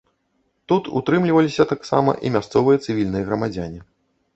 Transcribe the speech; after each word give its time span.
Тут 0.69 0.89
утрымліваліся 1.01 1.67
таксама 1.75 2.11
і 2.25 2.35
мясцовыя 2.39 2.77
цывільныя 2.87 3.23
грамадзяне. 3.33 3.89